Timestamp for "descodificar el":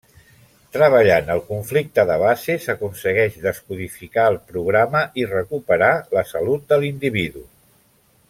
3.45-4.41